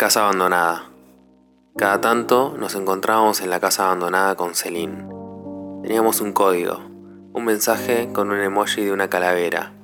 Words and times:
Casa 0.00 0.22
abandonada. 0.22 0.84
Cada 1.76 2.00
tanto 2.00 2.54
nos 2.58 2.74
encontrábamos 2.74 3.42
en 3.42 3.50
la 3.50 3.60
casa 3.60 3.84
abandonada 3.84 4.34
con 4.34 4.54
Celine. 4.54 5.06
Teníamos 5.82 6.22
un 6.22 6.32
código, 6.32 6.78
un 7.34 7.44
mensaje 7.44 8.08
con 8.10 8.30
un 8.30 8.40
emoji 8.40 8.82
de 8.82 8.92
una 8.92 9.10
calavera. 9.10 9.74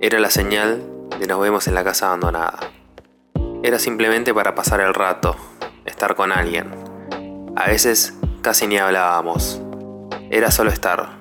Era 0.00 0.18
la 0.18 0.30
señal 0.30 0.82
de 1.16 1.28
nos 1.28 1.40
vemos 1.40 1.68
en 1.68 1.76
la 1.76 1.84
casa 1.84 2.08
abandonada. 2.08 2.58
Era 3.62 3.78
simplemente 3.78 4.34
para 4.34 4.56
pasar 4.56 4.80
el 4.80 4.94
rato, 4.94 5.36
estar 5.84 6.16
con 6.16 6.32
alguien. 6.32 6.68
A 7.54 7.68
veces 7.68 8.14
casi 8.40 8.66
ni 8.66 8.78
hablábamos. 8.78 9.62
Era 10.32 10.50
solo 10.50 10.70
estar. 10.70 11.20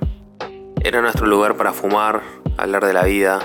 Era 0.84 1.04
nuestro 1.04 1.28
lugar 1.28 1.58
para 1.58 1.74
fumar, 1.74 2.24
hablar 2.58 2.88
de 2.88 2.94
la 2.94 3.04
vida, 3.04 3.40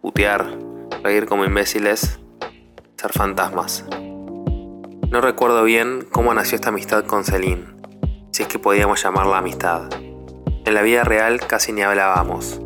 putear, 0.00 0.58
reír 1.04 1.26
como 1.26 1.44
imbéciles, 1.44 2.18
ser 2.96 3.12
fantasmas. 3.12 3.84
No 5.12 5.20
recuerdo 5.20 5.62
bien 5.62 6.08
cómo 6.10 6.32
nació 6.32 6.56
esta 6.56 6.70
amistad 6.70 7.04
con 7.04 7.22
Celine, 7.22 7.66
si 8.30 8.44
es 8.44 8.48
que 8.48 8.58
podíamos 8.58 9.02
llamarla 9.02 9.36
amistad. 9.36 9.90
En 10.64 10.72
la 10.72 10.80
vida 10.80 11.04
real 11.04 11.38
casi 11.38 11.70
ni 11.70 11.82
hablábamos, 11.82 12.62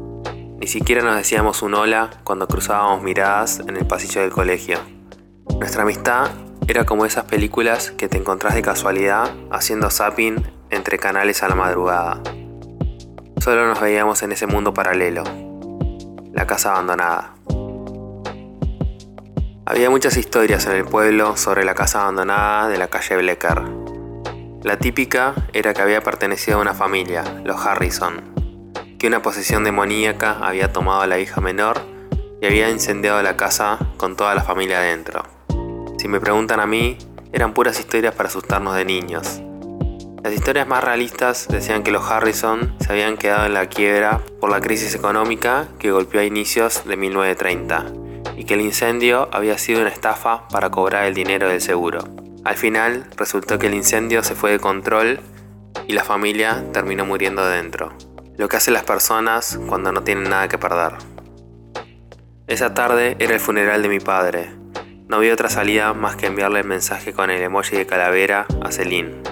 ni 0.61 0.69
siquiera 0.69 1.03
nos 1.03 1.17
decíamos 1.17 1.63
un 1.63 1.75
hola 1.75 2.21
cuando 2.23 2.47
cruzábamos 2.47 3.03
miradas 3.03 3.59
en 3.59 3.77
el 3.77 3.85
pasillo 3.85 4.21
del 4.21 4.31
colegio. 4.31 4.79
Nuestra 5.59 5.83
amistad 5.83 6.31
era 6.69 6.87
como 6.87 7.05
esas 7.05 7.25
películas 7.25 7.91
que 7.91 8.07
te 8.07 8.17
encontrás 8.17 8.55
de 8.55 8.63
casualidad 8.63 9.35
haciendo 9.51 9.91
zapping 9.91 10.37
entre 10.71 11.01
canales 11.01 11.43
a 11.43 11.49
la 11.49 11.57
madrugada. 11.57 12.23
Solo 13.41 13.67
nos 13.67 13.81
veíamos 13.81 14.23
en 14.23 14.31
ese 14.31 14.47
mundo 14.47 14.73
paralelo, 14.73 15.25
la 16.33 16.47
casa 16.47 16.71
abandonada. 16.71 17.35
Había 19.69 19.91
muchas 19.91 20.17
historias 20.17 20.65
en 20.67 20.77
el 20.77 20.85
pueblo 20.85 21.37
sobre 21.37 21.65
la 21.65 21.75
casa 21.75 22.03
abandonada 22.03 22.69
de 22.69 22.79
la 22.79 22.87
calle 22.87 23.17
Blecker. 23.17 23.63
La 24.63 24.79
típica 24.79 25.35
era 25.53 25.75
que 25.75 25.83
había 25.83 26.03
pertenecido 26.03 26.59
a 26.59 26.61
una 26.61 26.73
familia, 26.73 27.25
los 27.45 27.67
Harrison, 27.67 28.33
que 28.97 29.09
una 29.09 29.23
posesión 29.23 29.65
demoníaca 29.65 30.39
había 30.41 30.73
tomado 30.73 31.01
a 31.01 31.09
la 31.09 31.19
hija 31.19 31.41
menor 31.41 31.81
y 32.41 32.47
había 32.47 32.71
incendiado 32.71 33.21
la 33.23 33.37
casa 33.37 33.81
con 33.97 34.15
toda 34.15 34.37
la 34.37 34.45
familia 34.45 34.79
adentro. 34.79 35.25
Si 35.99 36.07
me 36.07 36.21
preguntan 36.21 36.61
a 36.61 36.67
mí, 36.67 36.97
eran 37.33 37.53
puras 37.53 37.81
historias 37.81 38.15
para 38.15 38.29
asustarnos 38.29 38.77
de 38.77 38.85
niños. 38.85 39.43
Las 40.23 40.33
historias 40.33 40.69
más 40.69 40.85
realistas 40.85 41.49
decían 41.49 41.83
que 41.83 41.91
los 41.91 42.09
Harrison 42.09 42.77
se 42.79 42.93
habían 42.93 43.17
quedado 43.17 43.47
en 43.47 43.55
la 43.55 43.67
quiebra 43.67 44.21
por 44.41 44.49
la 44.49 44.61
crisis 44.61 44.95
económica 44.95 45.67
que 45.81 45.91
golpeó 45.91 46.21
a 46.21 46.25
inicios 46.25 46.85
de 46.87 46.97
1930 46.97 48.06
y 48.37 48.45
que 48.45 48.55
el 48.55 48.61
incendio 48.61 49.29
había 49.33 49.59
sido 49.59 49.81
una 49.81 49.91
estafa 49.91 50.47
para 50.49 50.71
cobrar 50.71 51.07
el 51.07 51.15
dinero 51.15 51.49
del 51.49 51.61
seguro. 51.61 52.05
Al 52.45 52.57
final 52.57 53.07
resultó 53.17 53.59
que 53.59 53.67
el 53.67 53.75
incendio 53.75 54.23
se 54.23 54.35
fue 54.35 54.53
de 54.53 54.61
control 54.61 55.21
y 55.89 55.95
la 55.95 56.05
familia 56.05 56.65
terminó 56.73 57.05
muriendo 57.05 57.45
dentro. 57.47 57.93
Lo 58.37 58.49
que 58.49 58.57
hacen 58.57 58.75
las 58.75 58.85
personas 58.85 59.59
cuando 59.69 59.91
no 59.93 60.03
tienen 60.03 60.31
nada 60.31 60.49
que 60.49 60.59
perder. 60.59 60.93
Esa 62.47 62.75
tarde 62.75 63.17
era 63.19 63.35
el 63.35 63.41
funeral 63.41 63.83
de 63.83 63.89
mi 63.89 63.99
padre. 63.99 64.51
No 65.09 65.17
había 65.17 65.33
otra 65.33 65.49
salida 65.49 65.95
más 65.95 66.17
que 66.17 66.27
enviarle 66.27 66.61
el 66.61 66.67
mensaje 66.67 67.13
con 67.13 67.31
el 67.31 67.43
emoji 67.43 67.77
de 67.77 67.87
calavera 67.87 68.47
a 68.63 68.71
Celine. 68.71 69.23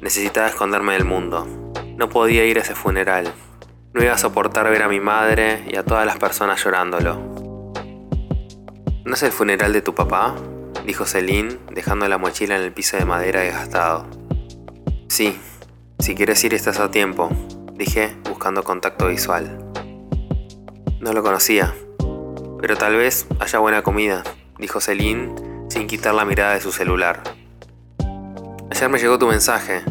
Necesitaba 0.00 0.48
esconderme 0.48 0.94
del 0.94 1.04
mundo. 1.04 1.72
No 1.96 2.08
podía 2.08 2.44
ir 2.44 2.58
a 2.58 2.62
ese 2.62 2.74
funeral. 2.74 3.32
No 3.94 4.02
iba 4.02 4.12
a 4.12 4.18
soportar 4.18 4.68
ver 4.70 4.82
a 4.82 4.88
mi 4.88 5.00
madre 5.00 5.64
y 5.68 5.76
a 5.76 5.84
todas 5.84 6.04
las 6.04 6.18
personas 6.18 6.62
llorándolo. 6.62 7.35
¿No 9.06 9.14
es 9.14 9.22
el 9.22 9.30
funeral 9.30 9.72
de 9.72 9.82
tu 9.82 9.94
papá? 9.94 10.34
dijo 10.84 11.06
Celine, 11.06 11.58
dejando 11.70 12.08
la 12.08 12.18
mochila 12.18 12.56
en 12.56 12.62
el 12.62 12.72
piso 12.72 12.96
de 12.96 13.04
madera 13.04 13.40
desgastado. 13.40 14.04
Sí, 15.08 15.38
si 16.00 16.16
quieres 16.16 16.42
ir 16.42 16.54
estás 16.54 16.80
a 16.80 16.90
tiempo, 16.90 17.30
dije, 17.74 18.16
buscando 18.28 18.64
contacto 18.64 19.06
visual. 19.06 19.64
No 20.98 21.12
lo 21.12 21.22
conocía, 21.22 21.72
pero 22.60 22.76
tal 22.76 22.96
vez 22.96 23.28
haya 23.38 23.60
buena 23.60 23.82
comida, 23.82 24.24
dijo 24.58 24.80
Celine, 24.80 25.32
sin 25.68 25.86
quitar 25.86 26.12
la 26.12 26.24
mirada 26.24 26.54
de 26.54 26.60
su 26.60 26.72
celular. 26.72 27.22
Ayer 28.72 28.88
me 28.88 28.98
llegó 28.98 29.20
tu 29.20 29.28
mensaje. 29.28 29.82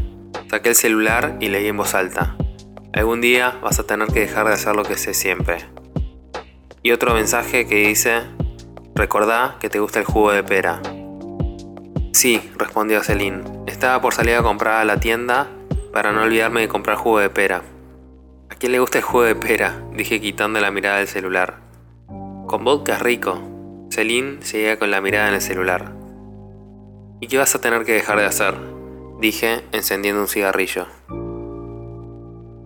Saqué 0.49 0.67
el 0.67 0.75
celular 0.75 1.37
y 1.39 1.47
leí 1.47 1.67
en 1.67 1.77
voz 1.77 1.95
alta. 1.95 2.35
Algún 2.91 3.21
día 3.21 3.57
vas 3.63 3.79
a 3.79 3.87
tener 3.87 4.09
que 4.09 4.19
dejar 4.19 4.45
de 4.47 4.55
hacer 4.55 4.75
lo 4.75 4.83
que 4.83 4.97
sé 4.97 5.13
siempre. 5.13 5.59
Y 6.83 6.91
otro 6.91 7.13
mensaje 7.13 7.65
que 7.65 7.87
dice, 7.87 8.34
Recordá 8.97 9.57
que 9.59 9.69
te 9.69 9.79
gusta 9.79 9.99
el 9.99 10.05
jugo 10.05 10.31
de 10.31 10.41
pera. 10.41 10.81
Sí, 12.13 12.49
respondió 12.55 13.03
Celine. 13.03 13.43
Estaba 13.67 13.99
por 13.99 14.13
salir 14.13 14.35
a 14.35 14.41
comprar 14.41 14.79
a 14.79 14.85
la 14.85 15.01
tienda 15.01 15.49
para 15.91 16.13
no 16.13 16.21
olvidarme 16.21 16.61
de 16.61 16.69
comprar 16.69 16.95
jugo 16.95 17.19
de 17.19 17.29
pera. 17.29 17.61
¿A 18.49 18.55
quién 18.55 18.71
le 18.71 18.79
gusta 18.79 18.99
el 18.99 19.03
jugo 19.03 19.23
de 19.23 19.35
pera? 19.35 19.83
Dije 19.91 20.21
quitando 20.21 20.61
la 20.61 20.71
mirada 20.71 20.99
del 20.99 21.09
celular. 21.09 21.59
Con 22.47 22.63
vodka 22.63 22.93
es 22.93 23.01
rico. 23.01 23.41
Celine 23.89 24.37
seguía 24.43 24.79
con 24.79 24.91
la 24.91 25.01
mirada 25.01 25.27
en 25.27 25.35
el 25.35 25.41
celular. 25.41 25.91
¿Y 27.19 27.27
qué 27.27 27.37
vas 27.37 27.53
a 27.53 27.59
tener 27.59 27.83
que 27.83 27.91
dejar 27.91 28.17
de 28.17 28.25
hacer? 28.25 28.55
Dije, 29.19 29.65
encendiendo 29.73 30.21
un 30.21 30.29
cigarrillo. 30.29 30.87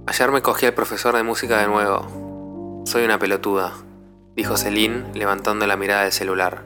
Ayer 0.06 0.31
me 0.31 0.44
cogí 0.44 0.68
al 0.68 0.75
profesor 0.75 1.16
de 1.16 1.23
música 1.23 1.57
de 1.57 1.68
nuevo. 1.68 2.84
Soy 2.85 3.03
una 3.03 3.18
pelotuda 3.18 3.73
dijo 4.39 4.55
Celine 4.55 5.03
levantando 5.13 5.67
la 5.67 5.75
mirada 5.75 6.03
del 6.03 6.13
celular. 6.13 6.63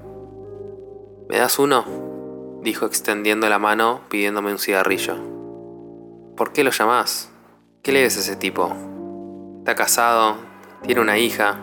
¿Me 1.27 1.39
das 1.39 1.57
uno? 1.57 2.59
dijo 2.61 2.85
extendiendo 2.85 3.49
la 3.49 3.57
mano 3.57 4.01
pidiéndome 4.09 4.51
un 4.51 4.59
cigarrillo. 4.59 5.15
¿Por 6.37 6.53
qué 6.53 6.63
lo 6.63 6.69
llamás? 6.69 7.31
¿Qué 7.81 7.91
le 7.91 8.03
ves 8.03 8.15
a 8.17 8.19
ese 8.19 8.35
tipo? 8.35 8.75
Está 9.57 9.73
casado, 9.73 10.35
tiene 10.83 11.01
una 11.01 11.17
hija, 11.17 11.61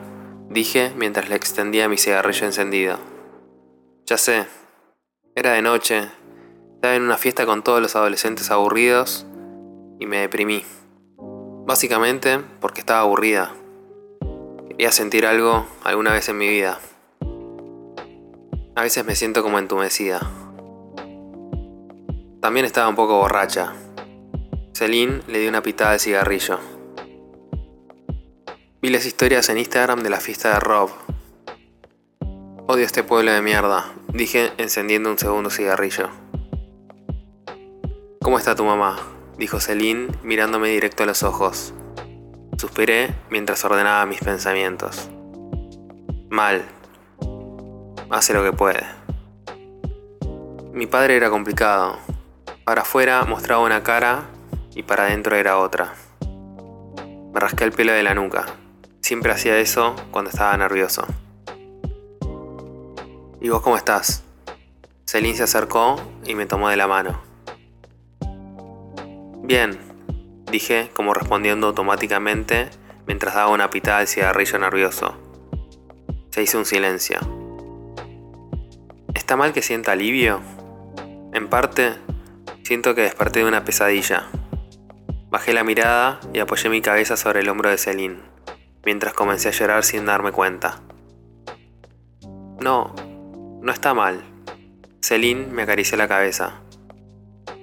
dije 0.48 0.92
mientras 0.96 1.28
le 1.28 1.36
extendía 1.36 1.88
mi 1.88 1.96
cigarrillo 1.96 2.44
encendido. 2.44 2.98
Ya 4.04 4.18
sé, 4.18 4.46
era 5.36 5.52
de 5.52 5.62
noche, 5.62 6.10
estaba 6.74 6.96
en 6.96 7.04
una 7.04 7.18
fiesta 7.18 7.46
con 7.46 7.62
todos 7.62 7.80
los 7.80 7.94
adolescentes 7.94 8.50
aburridos 8.50 9.28
y 10.00 10.06
me 10.06 10.18
deprimí. 10.18 10.64
Básicamente 11.68 12.40
porque 12.60 12.80
estaba 12.80 13.02
aburrida 13.02 13.52
a 14.86 14.92
sentir 14.92 15.26
algo 15.26 15.66
alguna 15.84 16.12
vez 16.12 16.28
en 16.28 16.38
mi 16.38 16.48
vida. 16.48 16.80
A 18.76 18.82
veces 18.82 19.04
me 19.04 19.14
siento 19.14 19.42
como 19.42 19.58
entumecida. 19.58 20.20
También 22.40 22.64
estaba 22.64 22.88
un 22.88 22.96
poco 22.96 23.18
borracha. 23.18 23.74
Celine 24.72 25.20
le 25.28 25.40
dio 25.40 25.50
una 25.50 25.62
pitada 25.62 25.92
de 25.92 25.98
cigarrillo. 25.98 26.58
Vi 28.80 28.88
las 28.88 29.04
historias 29.04 29.50
en 29.50 29.58
Instagram 29.58 30.02
de 30.02 30.08
la 30.08 30.20
fiesta 30.20 30.54
de 30.54 30.60
Rob. 30.60 30.90
Odio 32.66 32.86
este 32.86 33.02
pueblo 33.02 33.32
de 33.32 33.42
mierda, 33.42 33.92
dije 34.14 34.52
encendiendo 34.56 35.10
un 35.10 35.18
segundo 35.18 35.50
cigarrillo. 35.50 36.08
¿Cómo 38.22 38.38
está 38.38 38.54
tu 38.54 38.64
mamá? 38.64 38.98
dijo 39.36 39.60
Celine 39.60 40.08
mirándome 40.22 40.68
directo 40.68 41.02
a 41.02 41.06
los 41.06 41.22
ojos. 41.22 41.74
Suspiré 42.60 43.14
mientras 43.30 43.64
ordenaba 43.64 44.04
mis 44.04 44.20
pensamientos. 44.20 45.08
Mal. 46.28 46.62
Hace 48.10 48.34
lo 48.34 48.44
que 48.44 48.52
puede. 48.52 48.84
Mi 50.74 50.86
padre 50.86 51.16
era 51.16 51.30
complicado. 51.30 51.96
Para 52.64 52.82
afuera 52.82 53.24
mostraba 53.24 53.64
una 53.64 53.82
cara 53.82 54.24
y 54.74 54.82
para 54.82 55.04
adentro 55.04 55.36
era 55.36 55.56
otra. 55.56 55.94
Me 57.32 57.40
rasqué 57.40 57.64
el 57.64 57.72
pelo 57.72 57.92
de 57.92 58.02
la 58.02 58.12
nuca. 58.12 58.44
Siempre 59.00 59.32
hacía 59.32 59.56
eso 59.56 59.96
cuando 60.10 60.28
estaba 60.28 60.54
nervioso. 60.58 61.06
¿Y 63.40 63.48
vos 63.48 63.62
cómo 63.62 63.78
estás? 63.78 64.22
Celine 65.06 65.34
se 65.34 65.44
acercó 65.44 65.96
y 66.26 66.34
me 66.34 66.44
tomó 66.44 66.68
de 66.68 66.76
la 66.76 66.86
mano. 66.86 67.22
Bien, 69.44 69.89
dije 70.50 70.90
como 70.94 71.14
respondiendo 71.14 71.68
automáticamente 71.68 72.70
mientras 73.06 73.34
daba 73.34 73.50
una 73.50 73.70
pitada 73.70 73.98
al 73.98 74.08
cigarrillo 74.08 74.58
nervioso. 74.58 75.16
Se 76.30 76.42
hizo 76.42 76.58
un 76.58 76.64
silencio. 76.64 77.18
¿Está 79.14 79.36
mal 79.36 79.52
que 79.52 79.62
sienta 79.62 79.92
alivio? 79.92 80.40
En 81.32 81.48
parte, 81.48 81.94
siento 82.62 82.94
que 82.94 83.02
desperté 83.02 83.40
de 83.40 83.46
una 83.46 83.64
pesadilla. 83.64 84.28
Bajé 85.30 85.52
la 85.52 85.64
mirada 85.64 86.20
y 86.32 86.40
apoyé 86.40 86.68
mi 86.68 86.80
cabeza 86.80 87.16
sobre 87.16 87.40
el 87.40 87.48
hombro 87.48 87.70
de 87.70 87.78
Celine, 87.78 88.20
mientras 88.84 89.14
comencé 89.14 89.48
a 89.48 89.52
llorar 89.52 89.84
sin 89.84 90.06
darme 90.06 90.32
cuenta. 90.32 90.80
No, 92.60 92.94
no 93.62 93.72
está 93.72 93.94
mal. 93.94 94.22
Celine 95.00 95.46
me 95.46 95.62
acarició 95.62 95.96
la 95.96 96.08
cabeza. 96.08 96.60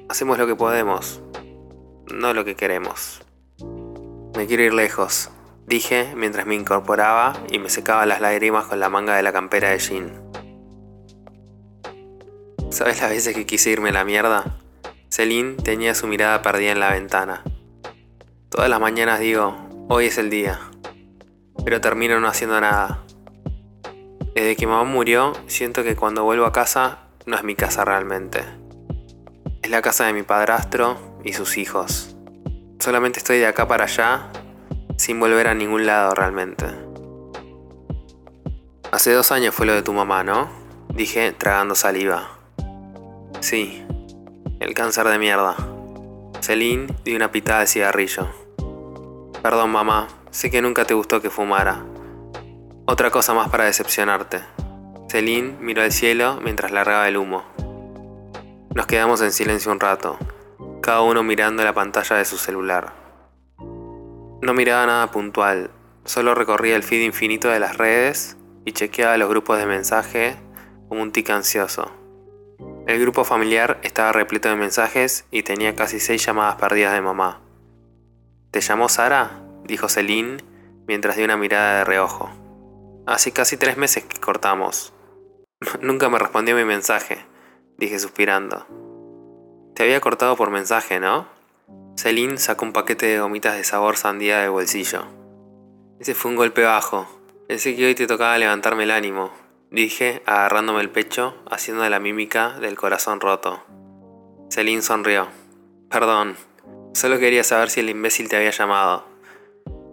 Hacemos 0.10 0.38
lo 0.38 0.48
que 0.48 0.56
podemos 0.56 1.22
no 2.18 2.34
lo 2.34 2.44
que 2.44 2.56
queremos. 2.56 3.22
Me 4.36 4.48
quiero 4.48 4.64
ir 4.64 4.74
lejos, 4.74 5.30
dije 5.68 6.14
mientras 6.16 6.48
me 6.48 6.56
incorporaba 6.56 7.34
y 7.52 7.60
me 7.60 7.70
secaba 7.70 8.08
las 8.08 8.22
lágrimas 8.22 8.66
con 8.66 8.80
la 8.80 8.90
manga 8.90 9.16
de 9.16 9.22
la 9.22 9.32
campera 9.32 9.70
de 9.70 9.78
jean. 9.78 10.12
¿Sabes 12.72 13.02
las 13.02 13.12
veces 13.12 13.36
que 13.36 13.46
quise 13.46 13.70
irme 13.70 13.90
a 13.90 13.94
la 13.94 14.04
mierda? 14.04 14.58
Celine 15.10 15.56
tenía 15.56 15.94
su 15.94 16.08
mirada 16.08 16.42
perdida 16.42 16.72
en 16.72 16.80
la 16.80 16.92
ventana. 16.92 17.44
Todas 18.50 18.70
las 18.70 18.80
mañanas 18.80 19.20
digo, 19.20 19.56
hoy 19.88 20.08
es 20.08 20.18
el 20.18 20.32
día. 20.32 20.60
Pero 21.64 21.82
termino 21.82 22.20
no 22.20 22.28
haciendo 22.28 22.60
nada. 22.60 23.04
Desde 24.34 24.56
que 24.56 24.68
mamá 24.68 24.84
murió, 24.84 25.34
siento 25.46 25.84
que 25.84 25.96
cuando 25.96 26.24
vuelvo 26.24 26.46
a 26.46 26.52
casa 26.52 27.00
no 27.26 27.36
es 27.36 27.44
mi 27.44 27.56
casa 27.56 27.86
realmente. 27.86 28.57
Es 29.68 29.72
la 29.72 29.82
casa 29.82 30.06
de 30.06 30.14
mi 30.14 30.24
padrastro 30.24 30.98
y 31.26 31.34
sus 31.34 31.58
hijos. 31.58 32.16
Solamente 32.80 33.20
estoy 33.20 33.40
de 33.40 33.48
acá 33.48 33.68
para 33.68 33.84
allá, 33.84 34.30
sin 34.96 35.20
volver 35.20 35.46
a 35.50 35.54
ningún 35.54 35.86
lado 35.86 36.14
realmente. 36.16 36.68
Hace 38.94 39.12
dos 39.12 39.34
años 39.34 39.54
fue 39.54 39.66
lo 39.66 39.74
de 39.74 39.82
tu 39.82 39.92
mamá, 39.92 40.24
¿no? 40.24 40.50
Dije 40.94 41.34
tragando 41.34 41.76
saliva. 41.76 42.30
Sí, 43.42 43.86
el 44.62 44.74
cáncer 44.74 45.06
de 45.10 45.20
mierda. 45.20 45.58
Celine 46.40 46.88
dio 47.04 47.18
una 47.18 47.34
pitada 47.34 47.60
de 47.60 47.68
cigarrillo. 47.68 48.30
Perdón 49.44 49.72
mamá, 49.72 50.08
sé 50.32 50.50
que 50.50 50.62
nunca 50.62 50.86
te 50.86 50.94
gustó 50.94 51.22
que 51.22 51.30
fumara. 51.30 51.84
Otra 52.86 53.12
cosa 53.12 53.34
más 53.34 53.50
para 53.50 53.66
decepcionarte. 53.66 54.40
Celine 55.10 55.58
miró 55.60 55.82
al 55.82 55.92
cielo 55.92 56.40
mientras 56.42 56.72
largaba 56.72 57.10
el 57.10 57.18
humo. 57.18 57.57
Nos 58.78 58.86
quedamos 58.86 59.22
en 59.22 59.32
silencio 59.32 59.72
un 59.72 59.80
rato, 59.80 60.20
cada 60.84 61.02
uno 61.02 61.24
mirando 61.24 61.64
la 61.64 61.74
pantalla 61.74 62.18
de 62.18 62.26
su 62.26 62.38
celular. 62.38 62.94
No 63.60 64.54
miraba 64.54 64.86
nada 64.86 65.10
puntual, 65.10 65.72
solo 66.06 66.36
recorría 66.36 66.76
el 66.76 66.84
feed 66.84 67.02
infinito 67.02 67.50
de 67.50 67.60
las 67.60 67.78
redes 67.78 68.38
y 68.66 68.74
chequeaba 68.74 69.18
los 69.18 69.30
grupos 69.30 69.58
de 69.58 69.66
mensaje 69.66 70.36
como 70.88 71.02
un 71.02 71.12
tic 71.12 71.28
ansioso. 71.32 71.92
El 72.86 73.02
grupo 73.02 73.24
familiar 73.24 73.80
estaba 73.82 74.12
repleto 74.12 74.48
de 74.48 74.58
mensajes 74.58 75.26
y 75.32 75.42
tenía 75.42 75.74
casi 75.74 76.00
seis 76.00 76.24
llamadas 76.24 76.58
perdidas 76.58 76.94
de 76.94 77.02
mamá. 77.02 77.42
¿Te 78.52 78.62
llamó 78.62 78.90
Sara? 78.90 79.42
dijo 79.64 79.90
Celine 79.90 80.38
mientras 80.86 81.16
dio 81.16 81.26
una 81.26 81.36
mirada 81.36 81.80
de 81.80 81.84
reojo. 81.84 82.30
Hace 83.08 83.32
casi 83.32 83.58
tres 83.58 83.76
meses 83.76 84.04
que 84.04 84.20
cortamos. 84.20 84.94
Nunca 85.82 86.10
me 86.10 86.20
respondió 86.20 86.56
mi 86.56 86.64
mensaje, 86.64 87.26
dije 87.78 88.00
suspirando. 88.00 88.66
Te 89.76 89.84
había 89.84 90.02
cortado 90.02 90.36
por 90.36 90.50
mensaje, 90.50 91.00
¿no? 91.00 91.28
Celine 91.96 92.38
sacó 92.38 92.66
un 92.66 92.74
paquete 92.74 93.06
de 93.06 93.20
gomitas 93.20 93.56
de 93.56 93.64
sabor 93.64 93.98
sandía 93.98 94.40
del 94.40 94.52
bolsillo. 94.52 95.06
Ese 96.00 96.16
fue 96.16 96.32
un 96.32 96.38
golpe 96.38 96.64
bajo. 96.64 97.08
Pensé 97.48 97.76
que 97.76 97.86
hoy 97.86 97.96
te 97.96 98.08
tocaba 98.08 98.38
levantarme 98.38 98.84
el 98.84 98.92
ánimo, 98.92 99.32
Dije, 99.70 100.22
agarrándome 100.26 100.80
el 100.80 100.90
pecho, 100.90 101.36
haciendo 101.52 101.88
la 101.90 102.00
mímica 102.00 102.58
del 102.60 102.78
corazón 102.78 103.20
roto. 103.20 103.62
Celine 104.50 104.82
sonrió. 104.82 105.28
Perdón, 105.90 106.38
solo 106.94 107.20
quería 107.20 107.44
saber 107.44 107.70
si 107.70 107.82
el 107.82 107.90
imbécil 107.90 108.30
te 108.30 108.38
había 108.38 108.52
llamado. 108.52 109.06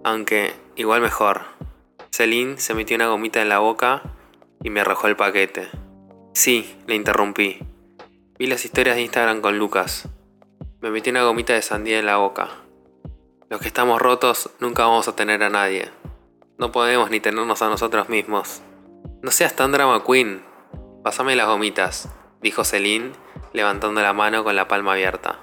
Aunque, 0.05 0.55
igual 0.77 1.01
mejor. 1.01 1.43
Celine 2.13 2.59
se 2.59 2.75
metió 2.75 2.95
una 2.95 3.09
gomita 3.09 3.43
en 3.43 3.49
la 3.49 3.59
boca 3.59 4.03
y 4.63 4.71
me 4.71 4.81
arrojó 4.81 5.09
el 5.09 5.17
paquete. 5.17 5.69
Sí, 6.35 6.79
le 6.87 6.95
interrumpí. 6.95 7.59
Vi 8.37 8.49
las 8.49 8.65
historias 8.65 8.97
de 8.97 9.03
Instagram 9.03 9.41
con 9.41 9.61
Lucas. 9.61 10.09
Me 10.81 10.91
metí 10.91 11.11
una 11.11 11.23
gomita 11.23 11.53
de 11.53 11.63
sandía 11.63 12.01
en 12.01 12.07
la 12.07 12.17
boca. 12.17 12.49
Los 13.49 13.61
que 13.61 13.69
estamos 13.69 14.03
rotos 14.03 14.51
nunca 14.59 14.83
vamos 14.83 15.07
a 15.07 15.15
tener 15.15 15.41
a 15.45 15.51
nadie. 15.51 15.89
No 16.59 16.73
podemos 16.73 17.11
ni 17.13 17.21
tenernos 17.21 17.63
a 17.63 17.69
nosotros 17.69 18.09
mismos. 18.09 18.61
No 19.23 19.31
seas 19.31 19.55
tan 19.55 19.71
drama 19.71 20.03
queen. 20.05 20.43
Pásame 21.05 21.37
las 21.37 21.47
gomitas, 21.47 22.09
dijo 22.43 22.65
Celine, 22.65 23.13
levantando 23.53 24.03
la 24.03 24.13
mano 24.13 24.43
con 24.43 24.57
la 24.57 24.67
palma 24.67 24.95
abierta. 24.95 25.39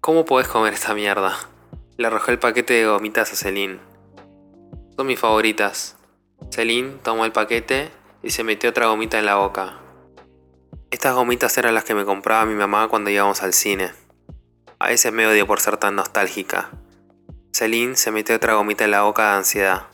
¿Cómo 0.00 0.24
podés 0.24 0.48
comer 0.48 0.72
esta 0.72 0.94
mierda? 0.94 1.38
Le 1.98 2.08
arrojó 2.08 2.32
el 2.32 2.40
paquete 2.40 2.74
de 2.74 2.86
gomitas 2.86 3.32
a 3.32 3.36
Celine. 3.36 3.78
Son 4.96 5.06
mis 5.06 5.20
favoritas. 5.20 5.96
Celine 6.50 6.96
tomó 7.04 7.24
el 7.26 7.30
paquete 7.30 7.92
y 8.24 8.30
se 8.30 8.42
metió 8.42 8.70
otra 8.70 8.88
gomita 8.88 9.20
en 9.20 9.26
la 9.26 9.36
boca. 9.36 9.81
Estas 10.92 11.14
gomitas 11.14 11.56
eran 11.56 11.74
las 11.74 11.84
que 11.84 11.94
me 11.94 12.04
compraba 12.04 12.44
mi 12.44 12.54
mamá 12.54 12.86
cuando 12.86 13.08
íbamos 13.08 13.42
al 13.42 13.54
cine. 13.54 13.92
A 14.78 14.88
veces 14.88 15.10
me 15.10 15.26
odio 15.26 15.46
por 15.46 15.58
ser 15.58 15.78
tan 15.78 15.96
nostálgica. 15.96 16.68
Celine 17.50 17.96
se 17.96 18.10
metió 18.10 18.36
otra 18.36 18.56
gomita 18.56 18.84
en 18.84 18.90
la 18.90 19.00
boca 19.00 19.30
de 19.30 19.36
ansiedad. 19.38 19.86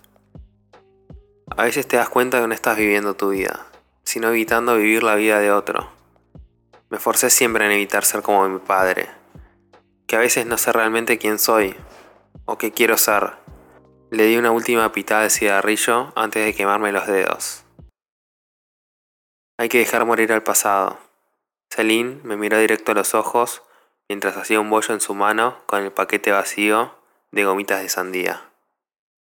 A 1.56 1.62
veces 1.62 1.86
te 1.86 1.98
das 1.98 2.08
cuenta 2.08 2.40
que 2.40 2.48
no 2.48 2.52
estás 2.52 2.76
viviendo 2.76 3.14
tu 3.14 3.30
vida, 3.30 3.64
sino 4.02 4.30
evitando 4.30 4.74
vivir 4.74 5.04
la 5.04 5.14
vida 5.14 5.38
de 5.38 5.52
otro. 5.52 5.88
Me 6.90 6.98
forcé 6.98 7.30
siempre 7.30 7.64
en 7.66 7.70
evitar 7.70 8.04
ser 8.04 8.22
como 8.22 8.48
mi 8.48 8.58
padre, 8.58 9.08
que 10.08 10.16
a 10.16 10.18
veces 10.18 10.46
no 10.46 10.58
sé 10.58 10.72
realmente 10.72 11.16
quién 11.16 11.38
soy 11.38 11.76
o 12.44 12.58
qué 12.58 12.72
quiero 12.72 12.96
ser. 12.96 13.34
Le 14.10 14.24
di 14.24 14.36
una 14.36 14.50
última 14.50 14.90
pitada 14.90 15.22
de 15.22 15.30
cigarrillo 15.30 16.12
antes 16.16 16.44
de 16.44 16.54
quemarme 16.54 16.90
los 16.90 17.06
dedos. 17.06 17.62
Hay 19.60 19.68
que 19.68 19.78
dejar 19.78 20.06
morir 20.06 20.32
al 20.32 20.44
pasado. 20.44 21.00
Celine 21.68 22.20
me 22.22 22.36
miró 22.36 22.58
directo 22.58 22.92
a 22.92 22.94
los 22.94 23.14
ojos 23.14 23.62
mientras 24.08 24.36
hacía 24.36 24.60
un 24.60 24.70
bollo 24.70 24.94
en 24.94 25.00
su 25.00 25.14
mano 25.14 25.62
con 25.66 25.82
el 25.82 25.90
paquete 25.90 26.30
vacío 26.30 26.94
de 27.32 27.44
gomitas 27.44 27.82
de 27.82 27.88
sandía. 27.88 28.47